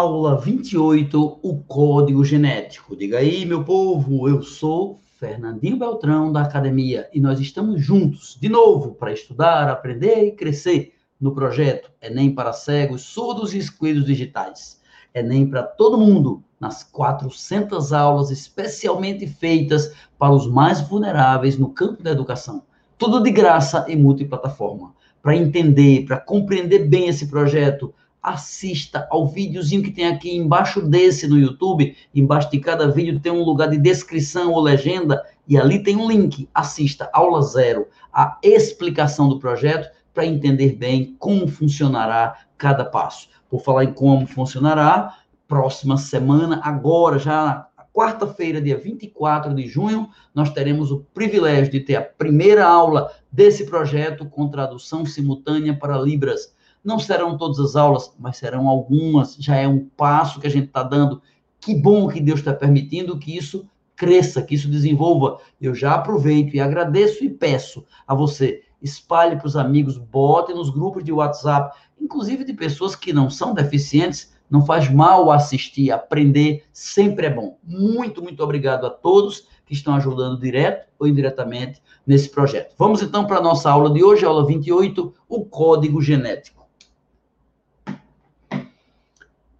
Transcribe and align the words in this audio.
Aula 0.00 0.34
28, 0.40 1.40
o 1.42 1.58
código 1.58 2.24
genético. 2.24 2.96
Diga 2.96 3.18
aí, 3.18 3.44
meu 3.44 3.62
povo, 3.62 4.26
eu 4.26 4.42
sou 4.42 4.98
Fernandinho 5.18 5.76
Beltrão 5.76 6.32
da 6.32 6.40
academia 6.40 7.06
e 7.12 7.20
nós 7.20 7.38
estamos 7.38 7.82
juntos 7.82 8.34
de 8.40 8.48
novo 8.48 8.94
para 8.94 9.12
estudar, 9.12 9.68
aprender 9.68 10.24
e 10.24 10.32
crescer 10.32 10.94
no 11.20 11.34
projeto 11.34 11.90
Enem 12.00 12.34
para 12.34 12.54
cegos, 12.54 13.02
surdos 13.02 13.52
e 13.52 13.58
excluídos 13.58 14.06
digitais. 14.06 14.80
Enem 15.14 15.46
para 15.46 15.64
todo 15.64 16.00
mundo, 16.00 16.42
nas 16.58 16.82
400 16.82 17.92
aulas 17.92 18.30
especialmente 18.30 19.26
feitas 19.26 19.92
para 20.18 20.32
os 20.32 20.46
mais 20.46 20.80
vulneráveis 20.80 21.58
no 21.58 21.74
campo 21.74 22.02
da 22.02 22.12
educação. 22.12 22.62
Tudo 22.96 23.22
de 23.22 23.30
graça 23.30 23.84
e 23.86 23.94
multiplataforma. 23.94 24.94
Para 25.22 25.36
entender, 25.36 26.06
para 26.06 26.18
compreender 26.18 26.88
bem 26.88 27.08
esse 27.08 27.26
projeto, 27.26 27.92
assista 28.22 29.06
ao 29.10 29.26
videozinho 29.26 29.82
que 29.82 29.90
tem 29.90 30.06
aqui 30.06 30.36
embaixo 30.36 30.80
desse 30.82 31.26
no 31.26 31.38
YouTube. 31.38 31.96
Embaixo 32.14 32.50
de 32.50 32.60
cada 32.60 32.90
vídeo 32.90 33.20
tem 33.20 33.32
um 33.32 33.42
lugar 33.42 33.68
de 33.68 33.78
descrição 33.78 34.52
ou 34.52 34.60
legenda 34.60 35.22
e 35.48 35.58
ali 35.58 35.82
tem 35.82 35.96
um 35.96 36.08
link. 36.08 36.48
Assista 36.54 37.08
aula 37.12 37.42
zero, 37.42 37.88
a 38.12 38.38
explicação 38.42 39.28
do 39.28 39.38
projeto 39.38 39.90
para 40.12 40.26
entender 40.26 40.76
bem 40.76 41.16
como 41.18 41.48
funcionará 41.48 42.36
cada 42.58 42.84
passo. 42.84 43.28
Por 43.48 43.62
falar 43.62 43.84
em 43.84 43.92
como 43.92 44.26
funcionará, 44.26 45.16
próxima 45.48 45.96
semana, 45.96 46.60
agora 46.62 47.18
já 47.18 47.66
quarta-feira, 47.92 48.60
dia 48.60 48.78
24 48.78 49.54
de 49.54 49.66
junho, 49.66 50.08
nós 50.34 50.50
teremos 50.50 50.90
o 50.90 51.00
privilégio 51.12 51.72
de 51.72 51.80
ter 51.80 51.96
a 51.96 52.02
primeira 52.02 52.64
aula 52.64 53.10
desse 53.30 53.66
projeto 53.66 54.24
com 54.26 54.48
tradução 54.48 55.04
simultânea 55.04 55.76
para 55.76 55.98
Libras. 55.98 56.54
Não 56.82 56.98
serão 56.98 57.36
todas 57.36 57.58
as 57.58 57.76
aulas, 57.76 58.12
mas 58.18 58.38
serão 58.38 58.68
algumas. 58.68 59.36
Já 59.36 59.56
é 59.56 59.68
um 59.68 59.86
passo 59.96 60.40
que 60.40 60.46
a 60.46 60.50
gente 60.50 60.66
está 60.66 60.82
dando. 60.82 61.20
Que 61.60 61.74
bom 61.74 62.08
que 62.08 62.20
Deus 62.20 62.40
está 62.40 62.54
permitindo 62.54 63.18
que 63.18 63.36
isso 63.36 63.68
cresça, 64.00 64.40
que 64.40 64.54
isso 64.54 64.68
desenvolva. 64.68 65.38
Eu 65.60 65.74
já 65.74 65.94
aproveito 65.94 66.54
e 66.54 66.60
agradeço 66.60 67.22
e 67.22 67.28
peço 67.28 67.84
a 68.08 68.14
você, 68.14 68.62
espalhe 68.80 69.36
para 69.36 69.46
os 69.46 69.56
amigos, 69.56 69.98
bote 69.98 70.54
nos 70.54 70.70
grupos 70.70 71.04
de 71.04 71.12
WhatsApp, 71.12 71.76
inclusive 72.00 72.42
de 72.42 72.54
pessoas 72.54 72.96
que 72.96 73.12
não 73.12 73.28
são 73.28 73.52
deficientes. 73.52 74.32
Não 74.48 74.66
faz 74.66 74.90
mal 74.90 75.30
assistir, 75.30 75.92
aprender, 75.92 76.64
sempre 76.72 77.26
é 77.26 77.30
bom. 77.30 77.58
Muito, 77.62 78.20
muito 78.20 78.42
obrigado 78.42 78.84
a 78.84 78.90
todos 78.90 79.46
que 79.64 79.74
estão 79.74 79.94
ajudando 79.94 80.40
direto 80.40 80.88
ou 80.98 81.06
indiretamente 81.06 81.80
nesse 82.04 82.28
projeto. 82.28 82.74
Vamos 82.76 83.00
então 83.00 83.26
para 83.26 83.36
a 83.36 83.42
nossa 83.42 83.70
aula 83.70 83.92
de 83.92 84.02
hoje, 84.02 84.24
aula 84.24 84.44
28, 84.44 85.14
o 85.28 85.44
código 85.44 86.00
genético. 86.02 86.59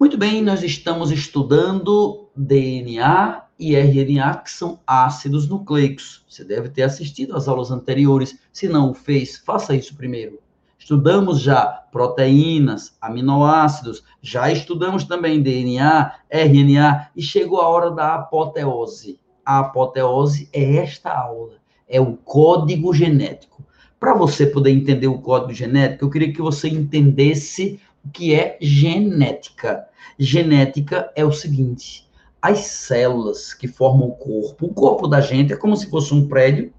Muito 0.01 0.17
bem, 0.17 0.41
nós 0.41 0.62
estamos 0.62 1.11
estudando 1.11 2.31
DNA 2.34 3.45
e 3.59 3.77
RNA, 3.77 4.39
que 4.39 4.51
são 4.51 4.81
ácidos 4.87 5.47
nucleicos. 5.47 6.25
Você 6.27 6.43
deve 6.43 6.70
ter 6.70 6.84
assistido 6.84 7.37
às 7.37 7.47
aulas 7.47 7.70
anteriores. 7.70 8.41
Se 8.51 8.67
não 8.67 8.93
o 8.93 8.95
fez, 8.95 9.37
faça 9.37 9.77
isso 9.77 9.95
primeiro. 9.95 10.39
Estudamos 10.78 11.39
já 11.39 11.67
proteínas, 11.93 12.97
aminoácidos, 12.98 14.03
já 14.23 14.51
estudamos 14.51 15.05
também 15.05 15.43
DNA, 15.43 16.15
RNA 16.31 17.11
e 17.15 17.21
chegou 17.21 17.61
a 17.61 17.69
hora 17.69 17.91
da 17.91 18.15
apoteose. 18.15 19.21
A 19.45 19.59
apoteose 19.59 20.48
é 20.51 20.77
esta 20.77 21.12
aula, 21.12 21.56
é 21.87 22.01
o 22.01 22.17
código 22.17 22.95
genético. 22.95 23.62
Para 24.01 24.15
você 24.15 24.47
poder 24.47 24.71
entender 24.71 25.09
o 25.09 25.19
código 25.19 25.53
genético, 25.53 26.06
eu 26.06 26.11
queria 26.11 26.33
que 26.33 26.41
você 26.41 26.71
entendesse 26.71 27.78
o 28.05 28.11
que 28.11 28.34
é 28.34 28.56
genética. 28.61 29.87
Genética 30.19 31.11
é 31.15 31.25
o 31.25 31.33
seguinte: 31.33 32.09
as 32.41 32.61
células 32.61 33.53
que 33.53 33.69
formam 33.69 34.09
o 34.09 34.17
corpo, 34.17 34.67
o 34.67 34.75
corpo 34.75 35.06
da 35.06 35.20
gente 35.20 35.53
é 35.53 35.56
como 35.56 35.77
se 35.77 35.89
fosse 35.91 36.15
um 36.15 36.27
prédio 36.27 36.73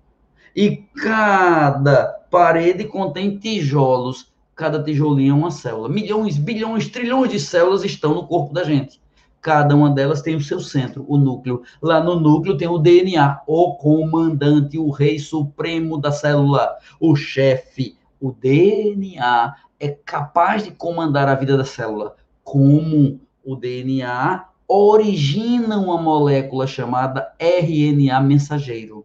e 0.56 0.78
cada 0.96 2.06
parede 2.30 2.86
contém 2.86 3.38
tijolos. 3.38 4.32
Cada 4.56 4.84
tijolinho 4.84 5.32
é 5.32 5.38
uma 5.38 5.52
célula. 5.52 5.90
Milhões, 5.90 6.38
bilhões, 6.38 6.88
trilhões 6.88 7.32
de 7.32 7.40
células 7.40 7.84
estão 7.84 8.14
no 8.14 8.28
corpo 8.28 8.54
da 8.54 8.64
gente. 8.64 9.02
Cada 9.42 9.76
uma 9.76 9.90
delas 9.90 10.22
tem 10.22 10.36
o 10.36 10.42
seu 10.42 10.60
centro, 10.60 11.04
o 11.08 11.18
núcleo. 11.18 11.64
Lá 11.82 12.04
no 12.04 12.20
núcleo 12.20 12.58
tem 12.58 12.68
o 12.68 12.78
DNA, 12.78 13.42
o 13.48 13.76
comandante, 13.76 14.78
o 14.78 14.92
rei 14.92 15.18
supremo 15.18 15.98
da 15.98 16.12
célula, 16.12 16.78
o 17.00 17.16
chefe. 17.16 17.98
O 18.20 18.32
DNA 18.32 19.56
é 19.82 19.90
capaz 19.90 20.64
de 20.64 20.70
comandar 20.70 21.28
a 21.28 21.34
vida 21.34 21.58
da 21.58 21.66
célula, 21.66 22.16
como 22.44 23.20
o 23.44 23.56
DNA 23.56 24.46
origina 24.68 25.78
uma 25.78 26.00
molécula 26.00 26.68
chamada 26.68 27.34
RNA 27.40 28.22
mensageiro. 28.22 29.04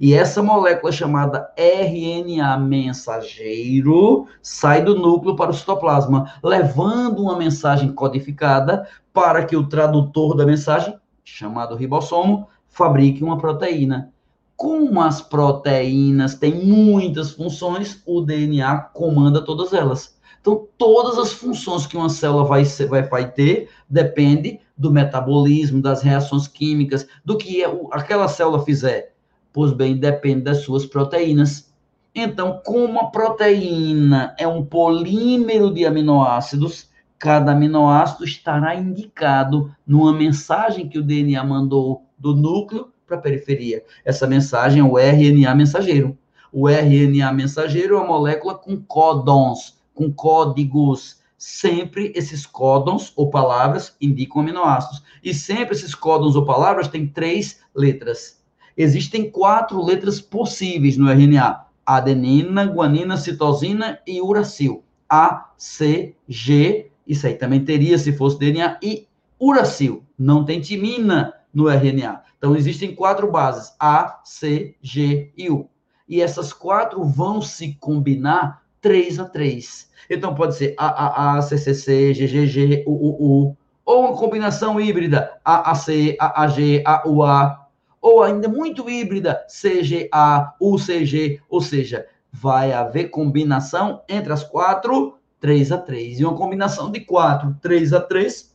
E 0.00 0.14
essa 0.14 0.40
molécula 0.40 0.92
chamada 0.92 1.52
RNA 1.56 2.56
mensageiro 2.56 4.28
sai 4.40 4.80
do 4.80 4.96
núcleo 4.96 5.34
para 5.34 5.50
o 5.50 5.54
citoplasma, 5.54 6.32
levando 6.42 7.20
uma 7.24 7.36
mensagem 7.36 7.92
codificada 7.92 8.88
para 9.12 9.44
que 9.44 9.56
o 9.56 9.68
tradutor 9.68 10.36
da 10.36 10.46
mensagem, 10.46 10.96
chamado 11.24 11.74
ribossomo, 11.74 12.48
fabrique 12.68 13.24
uma 13.24 13.38
proteína. 13.38 14.12
Como 14.56 15.00
as 15.00 15.20
proteínas 15.20 16.34
têm 16.34 16.64
muitas 16.64 17.32
funções, 17.32 18.02
o 18.06 18.20
DNA 18.20 18.78
comanda 18.78 19.44
todas 19.44 19.72
elas. 19.72 20.16
Então, 20.40 20.66
todas 20.76 21.18
as 21.18 21.32
funções 21.32 21.86
que 21.86 21.96
uma 21.96 22.08
célula 22.08 22.44
vai, 22.44 22.64
vai, 22.64 23.02
vai 23.04 23.30
ter 23.30 23.68
depende 23.88 24.60
do 24.76 24.90
metabolismo, 24.90 25.80
das 25.80 26.02
reações 26.02 26.48
químicas, 26.48 27.06
do 27.24 27.38
que 27.38 27.62
aquela 27.92 28.26
célula 28.26 28.64
fizer. 28.64 29.14
Pois 29.52 29.72
bem, 29.72 29.96
depende 29.96 30.42
das 30.42 30.58
suas 30.58 30.84
proteínas. 30.84 31.72
Então, 32.14 32.60
como 32.64 33.00
a 33.00 33.06
proteína 33.06 34.34
é 34.38 34.46
um 34.46 34.64
polímero 34.64 35.72
de 35.72 35.86
aminoácidos, 35.86 36.90
cada 37.18 37.52
aminoácido 37.52 38.24
estará 38.24 38.74
indicado 38.74 39.72
numa 39.86 40.12
mensagem 40.12 40.88
que 40.88 40.98
o 40.98 41.02
DNA 41.04 41.44
mandou 41.44 42.04
do 42.18 42.34
núcleo 42.34 42.92
para 43.12 43.18
a 43.18 43.22
periferia. 43.22 43.84
Essa 44.04 44.26
mensagem 44.26 44.80
é 44.80 44.84
o 44.84 44.98
RNA 44.98 45.54
mensageiro. 45.54 46.16
O 46.50 46.68
RNA 46.68 47.32
mensageiro 47.32 47.96
é 47.96 47.98
uma 47.98 48.06
molécula 48.06 48.54
com 48.54 48.76
códons, 48.76 49.78
com 49.94 50.10
códigos. 50.10 51.20
Sempre 51.36 52.12
esses 52.14 52.46
códons 52.46 53.12
ou 53.16 53.28
palavras 53.28 53.96
indicam 54.00 54.42
aminoácidos. 54.42 55.02
E 55.22 55.34
sempre 55.34 55.74
esses 55.74 55.94
códons 55.94 56.36
ou 56.36 56.44
palavras 56.44 56.88
têm 56.88 57.06
três 57.06 57.60
letras. 57.74 58.40
Existem 58.76 59.30
quatro 59.30 59.82
letras 59.84 60.20
possíveis 60.20 60.96
no 60.96 61.10
RNA: 61.10 61.66
adenina, 61.84 62.64
guanina, 62.64 63.16
citosina 63.16 63.98
e 64.06 64.20
uracil. 64.20 64.82
A, 65.08 65.50
C, 65.58 66.14
G, 66.26 66.90
isso 67.06 67.26
aí 67.26 67.34
também 67.34 67.62
teria 67.62 67.98
se 67.98 68.12
fosse 68.12 68.38
DNA, 68.38 68.78
e 68.82 69.06
uracil. 69.38 70.02
Não 70.18 70.44
tem 70.44 70.60
timina 70.60 71.34
no 71.52 71.68
RNA. 71.68 72.22
Então, 72.38 72.56
existem 72.56 72.94
quatro 72.94 73.30
bases: 73.30 73.74
A, 73.78 74.20
C, 74.24 74.74
G 74.80 75.32
e 75.36 75.50
U. 75.50 75.68
E 76.08 76.20
essas 76.20 76.52
quatro 76.52 77.04
vão 77.04 77.40
se 77.40 77.74
combinar 77.74 78.62
3 78.80 79.20
a 79.20 79.24
3. 79.24 79.90
Então, 80.10 80.34
pode 80.34 80.56
ser 80.56 80.74
A, 80.76 80.86
A, 80.86 81.38
A, 81.38 81.42
C, 81.42 81.56
C, 81.58 81.74
C, 81.74 82.14
G, 82.14 82.46
G, 82.46 82.84
U, 82.86 82.92
U, 82.92 83.48
U. 83.50 83.56
Ou 83.84 84.06
uma 84.06 84.16
combinação 84.16 84.80
híbrida: 84.80 85.38
A, 85.44 85.70
A, 85.70 85.74
C, 85.74 86.16
A, 86.20 86.42
A, 86.42 86.48
G, 86.48 86.82
A, 86.86 87.08
U, 87.08 87.22
A. 87.22 87.68
Ou 88.00 88.22
ainda 88.22 88.48
muito 88.48 88.88
híbrida: 88.88 89.44
C, 89.48 89.82
G, 89.82 90.08
A, 90.12 90.54
U, 90.60 90.78
C, 90.78 91.04
G. 91.04 91.40
Ou 91.48 91.60
seja, 91.60 92.06
vai 92.32 92.72
haver 92.72 93.10
combinação 93.10 94.02
entre 94.08 94.32
as 94.32 94.42
quatro, 94.42 95.18
3 95.38 95.72
a 95.72 95.78
3. 95.78 96.20
E 96.20 96.24
uma 96.24 96.36
combinação 96.36 96.90
de 96.90 97.00
4, 97.00 97.56
3 97.60 97.92
a 97.92 98.00
3, 98.00 98.51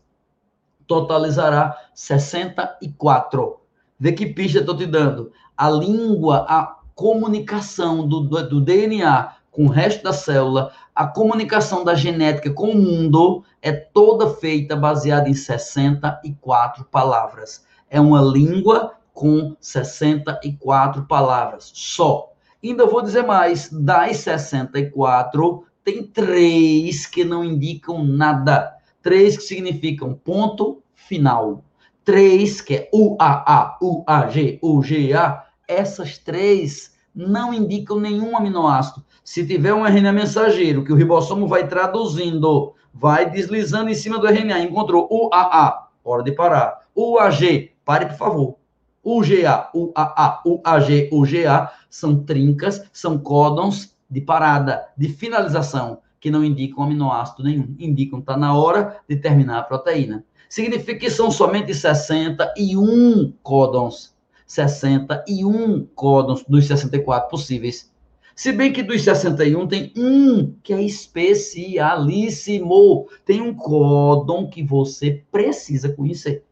totalizará 0.88 1.78
64. 1.94 3.60
Vê 4.00 4.12
que 4.12 4.28
pista 4.28 4.60
estou 4.60 4.78
te 4.78 4.86
dando. 4.86 5.32
A 5.56 5.70
língua, 5.70 6.46
a 6.48 6.78
comunicação 6.96 8.08
do, 8.08 8.22
do, 8.22 8.50
do, 8.50 8.62
DNA 8.62 9.36
com 9.52 9.66
o 9.66 9.70
resto 9.70 10.04
da 10.04 10.14
célula, 10.14 10.72
a 10.94 11.08
comunicação 11.08 11.84
da 11.84 11.96
genética 11.96 12.52
com 12.52 12.72
o 12.72 12.78
mundo 12.78 13.44
é 13.62 13.72
toda 13.72 14.30
feita 14.36 14.76
baseada 14.76 15.30
em 15.30 15.34
64 15.34 16.86
palavras. 16.86 17.66
É 17.90 18.00
uma 18.00 18.22
língua 18.22 18.94
com 19.14 19.56
64 19.60 21.06
palavras 21.06 21.72
só. 21.74 22.32
Ainda 22.64 22.86
vou 22.86 23.02
dizer 23.02 23.24
mais: 23.24 23.70
das 23.72 24.18
64, 24.18 25.66
tem 25.84 26.04
três 26.04 27.08
que 27.08 27.24
não 27.24 27.44
indicam 27.44 28.04
nada. 28.04 28.77
Três 29.08 29.38
que 29.38 29.44
significam 29.44 30.14
ponto 30.14 30.84
final 30.94 31.64
três, 32.04 32.60
que 32.60 32.76
é 32.76 32.90
UAA, 32.94 33.78
UAG, 33.82 34.60
UGA, 34.62 35.44
essas 35.66 36.18
três 36.18 36.94
não 37.16 37.54
indicam 37.54 38.02
nenhum 38.02 38.36
aminoácido. 38.36 39.06
Se 39.24 39.48
tiver 39.48 39.74
um 39.74 39.86
RNA 39.86 40.12
mensageiro 40.12 40.84
que 40.84 40.92
o 40.92 40.96
ribossomo 40.98 41.48
vai 41.48 41.70
traduzindo, 41.70 42.74
vai 42.94 43.30
deslizando 43.30 43.90
em 43.90 43.94
cima 43.94 44.20
do 44.20 44.28
RNA. 44.28 44.60
Encontrou 44.60 45.08
o 45.10 45.30
AA, 45.34 45.88
hora 46.04 46.22
de 46.22 46.34
parar. 46.34 46.82
O 46.94 47.18
AG, 47.18 47.72
pare, 47.86 48.08
por 48.08 48.18
favor. 48.18 48.56
O 49.02 49.22
GA, 49.22 49.70
o 49.74 49.94
AA, 49.96 50.42
o 50.46 50.60
AG, 50.66 51.10
o 51.14 51.22
GA 51.24 51.72
são 51.90 52.26
trincas, 52.26 52.84
são 52.92 53.18
códons 53.18 53.96
de 54.10 54.20
parada, 54.20 54.86
de 54.98 55.08
finalização, 55.08 56.00
que 56.20 56.32
não 56.32 56.44
indicam 56.44 56.84
aminoácido 56.84 57.44
nenhum. 57.44 57.76
Indicam 57.80 58.20
está 58.20 58.38
na 58.38 58.56
hora 58.56 59.00
de 59.08 59.16
terminar 59.16 59.60
a 59.60 59.64
proteína. 59.64 60.26
Significa 60.50 61.00
que 61.00 61.10
são 61.10 61.30
somente 61.30 61.74
61 61.74 63.34
códons. 63.44 64.16
61 64.46 65.86
códons 65.94 66.46
dos 66.48 66.68
64 66.68 67.30
possíveis. 67.30 67.92
Se 68.34 68.52
bem 68.52 68.72
que 68.72 68.84
dos 68.84 69.04
61 69.04 69.68
tem 69.68 69.92
um 69.98 70.54
que 70.64 70.72
é 70.72 70.82
especialíssimo. 70.82 73.08
Tem 73.26 73.42
um 73.42 73.54
códon 73.54 74.48
que 74.48 74.64
você 74.64 75.24
precisa 75.32 75.92
conhecer. 75.92 76.46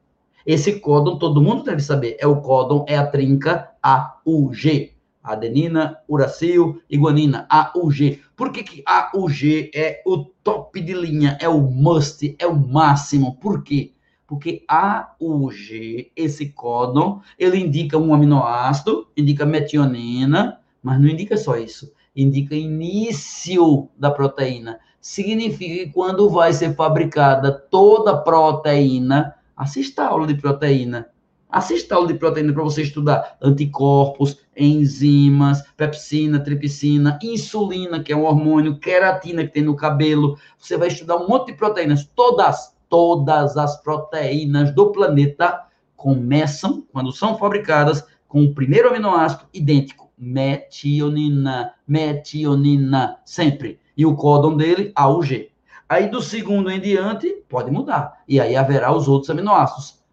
Esse 0.46 0.80
códon 0.80 1.18
todo 1.18 1.42
mundo 1.42 1.64
deve 1.64 1.82
saber. 1.82 2.18
É 2.20 2.28
o 2.28 2.42
códon, 2.42 2.84
é 2.88 2.98
a 2.98 3.08
trinca 3.08 3.72
AUG. 3.82 4.95
Adenina, 5.26 5.98
uracil 6.08 6.82
e 6.90 6.98
guanina, 6.98 7.48
AUG. 7.50 8.22
Por 8.36 8.52
que, 8.52 8.64
que 8.64 8.84
AUG 8.86 9.72
é 9.74 10.02
o 10.06 10.26
top 10.44 10.80
de 10.80 10.94
linha, 10.94 11.38
é 11.42 11.50
o 11.50 11.62
must, 11.62 12.36
é 12.38 12.46
o 12.46 12.56
máximo? 12.56 13.36
Por 13.38 13.64
quê? 13.64 13.94
Porque 14.28 14.64
AUG, 14.68 16.12
esse 16.16 16.50
códon, 16.50 17.22
ele 17.38 17.58
indica 17.58 17.98
um 17.98 18.14
aminoácido, 18.14 19.08
indica 19.16 19.46
metionina, 19.46 20.60
mas 20.82 21.00
não 21.00 21.08
indica 21.08 21.38
só 21.38 21.58
isso. 21.58 21.92
Indica 22.16 22.56
início 22.56 23.90
da 23.98 24.10
proteína. 24.10 24.80
Significa 25.02 25.86
que 25.86 25.92
quando 25.92 26.30
vai 26.30 26.54
ser 26.54 26.76
fabricada 26.76 27.52
toda 27.52 28.12
a 28.12 28.18
proteína, 28.18 29.36
assista 29.56 30.04
a 30.04 30.08
aula 30.08 30.26
de 30.28 30.36
proteína. 30.36 31.10
Assista 31.50 31.96
aula 31.96 32.08
de 32.08 32.16
proteína 32.16 32.52
para 32.52 32.64
você 32.64 32.82
estudar 32.82 33.38
anticorpos, 33.42 34.38
enzimas, 34.58 35.62
pepsina, 35.78 36.40
tripsina, 36.40 37.20
insulina, 37.22 38.02
que 38.04 38.12
é 38.12 38.16
um 38.16 38.26
hormônio, 38.26 38.80
queratina 38.80 39.44
que 39.44 39.54
tem 39.54 39.64
no 39.64 39.76
cabelo. 39.76 40.38
Você 40.58 40.78
vai 40.78 40.88
estudar 40.88 41.18
um 41.18 41.28
monte 41.28 41.48
de 41.48 41.54
proteínas. 41.54 42.10
Todas, 42.16 42.76
todas 42.90 43.58
as 43.58 43.82
proteínas 43.82 44.74
do 44.74 44.92
planeta 44.92 45.66
começam, 45.96 46.84
quando 46.92 47.12
são 47.12 47.38
fabricadas, 47.38 48.04
com 48.28 48.44
o 48.44 48.54
primeiro 48.54 48.90
aminoácido 48.90 49.46
idêntico, 49.54 50.12
metionina, 50.18 51.74
metionina, 51.88 53.20
sempre. 53.24 53.80
E 53.96 54.06
o 54.06 54.16
códon 54.16 54.58
dele, 54.58 54.92
AUG. 54.96 55.52
Aí 55.88 56.10
do 56.10 56.22
segundo 56.22 56.70
em 56.72 56.82
diante, 56.82 57.44
pode 57.48 57.72
mudar. 57.72 58.24
E 58.28 58.40
aí 58.40 58.56
haverá 58.56 58.92
os 58.92 59.08
outros 59.08 59.30
aminoácidos. 59.30 60.04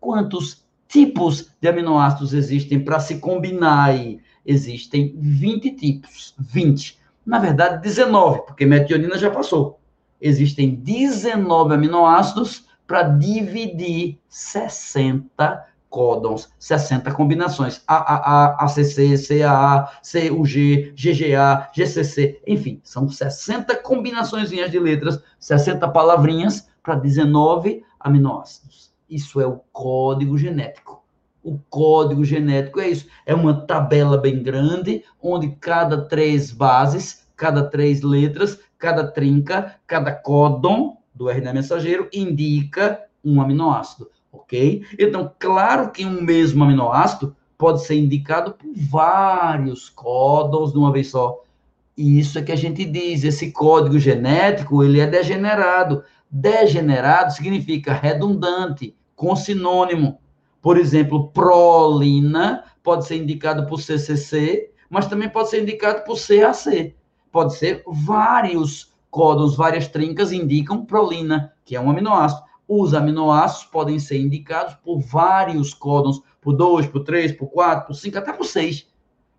Quantos 0.00 0.64
tipos 0.90 1.52
de 1.60 1.68
aminoácidos 1.68 2.34
existem 2.34 2.80
para 2.80 2.98
se 2.98 3.18
combinar 3.18 3.84
aí? 3.84 4.20
Existem 4.44 5.14
20 5.16 5.70
tipos. 5.72 6.34
20. 6.38 6.98
Na 7.24 7.38
verdade, 7.38 7.80
19, 7.80 8.42
porque 8.46 8.66
metionina 8.66 9.16
já 9.16 9.30
passou. 9.30 9.78
Existem 10.20 10.74
19 10.74 11.74
aminoácidos 11.74 12.66
para 12.86 13.04
dividir 13.04 14.18
60 14.28 15.64
códons, 15.88 16.50
60 16.58 17.10
combinações. 17.12 17.82
AAA, 17.86 18.56
ACC, 18.60 19.16
CAA, 19.28 19.90
CUG, 20.02 20.92
GGA, 20.96 21.68
GCC, 21.72 22.42
enfim, 22.46 22.80
são 22.82 23.08
60 23.08 23.76
combinações 23.76 24.50
de 24.50 24.78
letras, 24.78 25.22
60 25.38 25.88
palavrinhas 25.88 26.68
para 26.82 26.94
19 26.96 27.84
aminoácidos. 27.98 28.89
Isso 29.10 29.40
é 29.40 29.46
o 29.46 29.60
código 29.72 30.38
genético. 30.38 31.02
O 31.42 31.58
código 31.68 32.24
genético 32.24 32.80
é 32.80 32.88
isso. 32.88 33.06
É 33.26 33.34
uma 33.34 33.66
tabela 33.66 34.16
bem 34.16 34.42
grande, 34.42 35.04
onde 35.20 35.48
cada 35.60 36.02
três 36.06 36.52
bases, 36.52 37.26
cada 37.36 37.64
três 37.64 38.02
letras, 38.02 38.60
cada 38.78 39.06
trinca, 39.10 39.76
cada 39.86 40.12
códon 40.12 40.98
do 41.14 41.28
RNA 41.28 41.52
mensageiro 41.52 42.08
indica 42.12 43.02
um 43.24 43.40
aminoácido 43.40 44.08
ok? 44.32 44.84
Então, 44.98 45.32
claro 45.38 45.90
que 45.90 46.04
um 46.04 46.22
mesmo 46.22 46.64
aminoácido 46.64 47.36
pode 47.56 47.84
ser 47.84 47.96
indicado 47.96 48.52
por 48.52 48.72
vários 48.74 49.88
códons 49.88 50.72
de 50.72 50.78
uma 50.78 50.92
vez 50.92 51.08
só. 51.10 51.42
E 51.96 52.18
isso 52.18 52.38
é 52.38 52.42
que 52.42 52.52
a 52.52 52.56
gente 52.56 52.84
diz, 52.84 53.24
esse 53.24 53.52
código 53.52 53.98
genético, 53.98 54.82
ele 54.82 55.00
é 55.00 55.06
degenerado. 55.06 56.02
Degenerado 56.30 57.32
significa 57.32 57.92
redundante, 57.92 58.96
com 59.20 59.36
sinônimo. 59.36 60.18
Por 60.62 60.78
exemplo, 60.78 61.28
prolina 61.28 62.64
pode 62.82 63.06
ser 63.06 63.16
indicado 63.16 63.66
por 63.66 63.78
CCC, 63.78 64.72
mas 64.88 65.08
também 65.08 65.28
pode 65.28 65.50
ser 65.50 65.62
indicado 65.62 66.04
por 66.04 66.16
CAC. 66.18 66.96
Pode 67.30 67.54
ser 67.54 67.82
vários 67.86 68.94
códons, 69.10 69.54
várias 69.54 69.88
trincas 69.88 70.32
indicam 70.32 70.86
prolina, 70.86 71.52
que 71.66 71.76
é 71.76 71.80
um 71.80 71.90
aminoácido. 71.90 72.40
Os 72.66 72.94
aminoácidos 72.94 73.66
podem 73.66 73.98
ser 73.98 74.18
indicados 74.18 74.74
por 74.76 75.00
vários 75.00 75.74
códons, 75.74 76.22
por 76.40 76.54
2, 76.54 76.86
por 76.86 77.04
3, 77.04 77.32
por 77.32 77.48
4, 77.48 77.88
por 77.88 77.94
5, 77.94 78.16
até 78.16 78.32
por 78.32 78.46
6. 78.46 78.86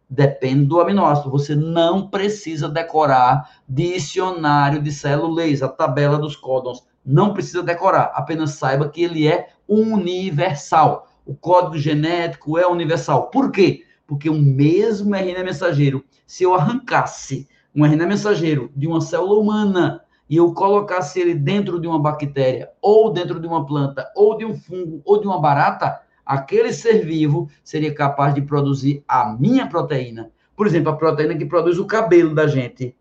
Depende 0.07 0.65
do 0.65 0.79
aminoácido. 0.79 1.31
Você 1.31 1.55
não 1.55 2.07
precisa 2.07 2.69
decorar 2.69 3.49
dicionário 3.67 4.79
de 4.79 4.91
celulês, 4.91 5.63
a 5.63 5.67
tabela 5.67 6.19
dos 6.19 6.35
códons. 6.35 6.83
Não 7.05 7.33
precisa 7.33 7.63
decorar, 7.63 8.11
apenas 8.13 8.51
saiba 8.51 8.89
que 8.89 9.03
ele 9.03 9.27
é 9.27 9.49
universal. 9.67 11.07
O 11.25 11.35
código 11.35 11.77
genético 11.77 12.57
é 12.57 12.67
universal. 12.67 13.29
Por 13.29 13.51
quê? 13.51 13.83
Porque 14.05 14.29
o 14.29 14.37
mesmo 14.37 15.15
RNA 15.15 15.43
mensageiro, 15.43 16.03
se 16.27 16.43
eu 16.43 16.53
arrancasse 16.53 17.47
um 17.75 17.85
RNA 17.85 18.05
mensageiro 18.05 18.71
de 18.75 18.87
uma 18.87 19.01
célula 19.01 19.39
humana 19.39 20.01
e 20.29 20.37
eu 20.37 20.53
colocasse 20.53 21.19
ele 21.19 21.33
dentro 21.33 21.79
de 21.79 21.87
uma 21.87 21.99
bactéria, 21.99 22.69
ou 22.81 23.11
dentro 23.11 23.39
de 23.39 23.47
uma 23.47 23.65
planta, 23.65 24.09
ou 24.15 24.37
de 24.37 24.45
um 24.45 24.53
fungo, 24.53 25.01
ou 25.03 25.19
de 25.19 25.27
uma 25.27 25.41
barata, 25.41 26.01
aquele 26.25 26.71
ser 26.71 27.05
vivo 27.05 27.49
seria 27.63 27.93
capaz 27.93 28.33
de 28.33 28.41
produzir 28.41 29.03
a 29.07 29.35
minha 29.37 29.67
proteína. 29.67 30.31
Por 30.55 30.67
exemplo, 30.67 30.91
a 30.91 30.95
proteína 30.95 31.35
que 31.35 31.45
produz 31.45 31.77
o 31.79 31.85
cabelo 31.85 32.33
da 32.35 32.47
gente 32.47 32.95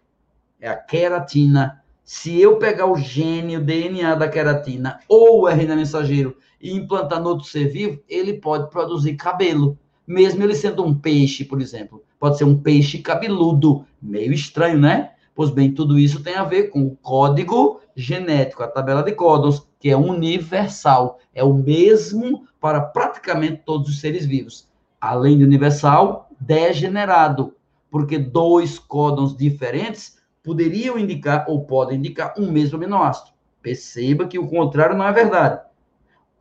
é 0.61 0.69
a 0.69 0.77
queratina. 0.77 1.80
Se 2.13 2.41
eu 2.41 2.57
pegar 2.57 2.87
o 2.87 2.97
gene, 2.97 3.57
o 3.57 3.65
DNA 3.65 4.17
da 4.17 4.29
queratina 4.29 4.99
ou 5.07 5.43
o 5.43 5.49
RNA 5.49 5.77
mensageiro 5.77 6.37
e 6.61 6.75
implantar 6.75 7.23
no 7.23 7.29
outro 7.29 7.47
ser 7.47 7.69
vivo, 7.69 8.03
ele 8.09 8.33
pode 8.33 8.69
produzir 8.69 9.15
cabelo, 9.15 9.79
mesmo 10.05 10.43
ele 10.43 10.57
sendo 10.57 10.85
um 10.85 10.93
peixe, 10.93 11.45
por 11.45 11.63
exemplo. 11.63 12.03
Pode 12.19 12.37
ser 12.37 12.43
um 12.43 12.61
peixe 12.61 12.99
cabeludo, 12.99 13.87
meio 14.03 14.33
estranho, 14.33 14.77
né? 14.77 15.13
Pois 15.37 15.51
bem, 15.51 15.71
tudo 15.73 15.97
isso 16.01 16.21
tem 16.21 16.35
a 16.35 16.43
ver 16.43 16.65
com 16.65 16.83
o 16.85 16.97
código 16.97 17.81
genético, 17.95 18.65
a 18.65 18.69
tabela 18.69 19.05
de 19.05 19.13
códons, 19.13 19.65
que 19.79 19.89
é 19.89 19.97
universal, 19.97 21.21
é 21.33 21.45
o 21.45 21.55
mesmo 21.55 22.45
para 22.61 22.81
praticamente 22.81 23.63
todos 23.65 23.89
os 23.89 24.01
seres 24.01 24.27
vivos. 24.27 24.69
Além 25.01 25.39
de 25.39 25.45
universal, 25.45 26.29
degenerado, 26.41 27.55
porque 27.89 28.19
dois 28.19 28.81
códons 28.81 29.37
diferentes 29.37 30.19
poderiam 30.51 30.99
indicar 30.99 31.45
ou 31.49 31.65
podem 31.65 31.97
indicar 31.97 32.35
um 32.37 32.51
mesmo 32.51 32.77
aminoácido. 32.77 33.31
Perceba 33.63 34.27
que 34.27 34.37
o 34.37 34.49
contrário 34.49 34.97
não 34.97 35.07
é 35.07 35.13
verdade. 35.13 35.61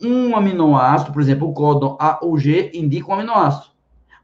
Um 0.02 0.36
aminoácido, 0.36 1.14
por 1.14 1.22
exemplo, 1.22 1.48
o 1.48 1.54
códon 1.54 1.96
AUG 2.00 2.72
indica 2.74 3.12
um 3.12 3.14
aminoácido 3.14 3.70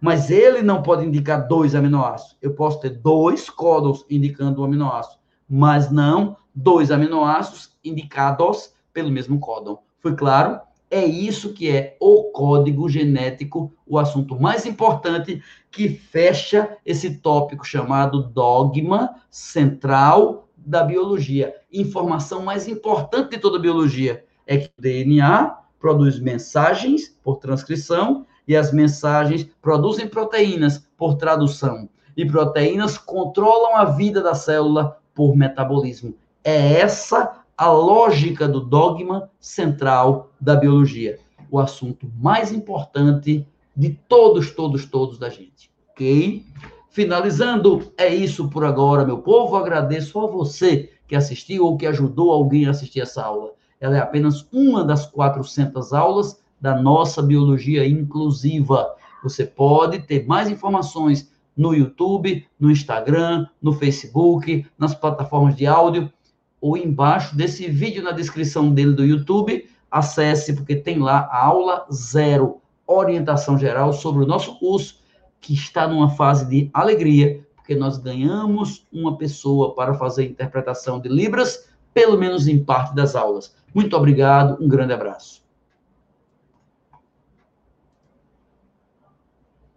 mas 0.02 0.30
ele 0.30 0.62
não 0.62 0.84
pode 0.84 1.04
indicar 1.04 1.48
dois 1.48 1.74
aminoácidos. 1.74 2.38
Eu 2.40 2.54
posso 2.54 2.80
ter 2.80 2.92
dois 2.92 3.50
códons 3.50 4.06
indicando 4.08 4.62
um 4.62 4.66
aminoácido, 4.66 5.18
mas 5.50 5.90
não 5.90 6.38
dois 6.54 6.92
aminoácidos 6.92 7.72
indicados 7.84 8.72
pelo 8.94 9.10
mesmo 9.10 9.40
códon. 9.40 9.80
Foi 10.00 10.16
claro? 10.16 10.60
É 10.90 11.04
isso 11.04 11.54
que 11.54 11.70
é 11.70 11.98
o 12.00 12.26
código 12.26 12.88
genético, 12.88 13.74
o 13.86 13.98
assunto 13.98 14.40
mais 14.40 14.66
importante 14.66 15.42
que 15.72 15.90
fecha 15.90 16.78
esse 16.86 17.18
tópico 17.18 17.66
chamado 17.66 18.24
dogma 18.24 19.16
central 19.30 20.48
da 20.56 20.84
biologia. 20.84 21.56
Informação 21.72 22.44
mais 22.44 22.68
importante 22.68 23.32
de 23.32 23.38
toda 23.38 23.58
a 23.58 23.62
biologia 23.62 24.24
é 24.48 24.58
que 24.58 24.68
o 24.68 24.82
DNA 24.82 25.58
produz 25.80 26.20
mensagens 26.20 27.16
por 27.24 27.38
transcrição 27.38 28.26
e 28.48 28.56
as 28.56 28.72
mensagens 28.72 29.48
produzem 29.62 30.08
proteínas 30.08 30.88
por 30.98 31.16
tradução. 31.16 31.90
E 32.16 32.26
proteínas 32.26 32.98
controlam 32.98 33.76
a 33.76 33.86
vida 33.86 34.22
da 34.22 34.34
célula 34.34 34.98
por 35.14 35.36
metabolismo. 35.36 36.16
É 36.44 36.80
essa 36.80 37.45
a 37.58 37.70
lógica 37.72 38.48
do 38.48 38.60
dogma 38.60 39.30
central 39.40 40.32
da 40.40 40.56
biologia. 40.56 41.20
O 41.50 41.60
assunto 41.60 42.12
mais 42.20 42.52
importante 42.52 43.48
de 43.76 43.90
todos, 43.90 44.52
todos, 44.52 44.86
todos 44.86 45.18
da 45.18 45.30
gente. 45.30 45.72
Ok? 45.92 46.46
Finalizando, 46.90 47.94
é 47.98 48.14
isso 48.14 48.50
por 48.50 48.66
agora, 48.66 49.06
meu 49.06 49.20
povo. 49.20 49.56
Agradeço 49.56 50.20
a 50.20 50.28
você 50.28 50.92
que 51.08 51.16
assistiu 51.16 51.66
ou 51.66 51.78
que 51.78 51.86
ajudou 51.86 52.32
alguém 52.32 52.66
a 52.66 52.72
assistir 52.72 53.02
essa 53.02 53.24
aula. 53.24 53.52
Ela 53.80 53.98
é 53.98 54.00
apenas 54.00 54.46
uma 54.52 54.84
das 54.84 55.06
400 55.06 55.94
aulas 55.94 56.42
da 56.60 56.76
nossa 56.76 57.22
biologia 57.22 57.88
inclusiva. 57.88 58.94
Você 59.24 59.46
pode 59.46 60.00
ter 60.00 60.26
mais 60.26 60.50
informações 60.50 61.32
no 61.56 61.74
YouTube, 61.74 62.46
no 62.60 62.70
Instagram, 62.70 63.48
no 63.62 63.72
Facebook, 63.72 64.66
nas 64.78 64.94
plataformas 64.94 65.56
de 65.56 65.66
áudio 65.66 66.12
ou 66.60 66.78
embaixo 66.78 67.36
desse 67.36 67.68
vídeo 67.68 68.04
na 68.04 68.12
descrição 68.12 68.74
dele 68.74 68.94
do 68.94 69.06
YouTube. 69.06 69.70
Acesse, 69.90 70.54
porque 70.54 70.76
tem 70.76 71.00
lá 71.00 71.30
a 71.32 71.46
aula 71.46 71.86
zero, 71.92 72.62
orientação 72.88 73.58
geral 73.58 73.94
sobre 73.94 74.24
o 74.24 74.28
nosso 74.28 74.58
curso, 74.60 75.00
que 75.40 75.54
está 75.54 75.88
numa 75.88 76.10
fase 76.10 76.46
de 76.50 76.70
alegria, 76.74 77.46
porque 77.56 77.76
nós 77.76 77.98
ganhamos 77.98 78.86
uma 78.92 79.18
pessoa 79.18 79.74
para 79.76 79.94
fazer 79.94 80.26
interpretação 80.26 81.00
de 81.00 81.08
Libras, 81.08 81.70
pelo 81.94 82.18
menos 82.18 82.48
em 82.48 82.64
parte 82.64 82.94
das 82.96 83.16
aulas. 83.16 83.56
Muito 83.74 83.96
obrigado, 83.96 84.58
um 84.62 84.68
grande 84.68 84.94
abraço. 84.94 85.45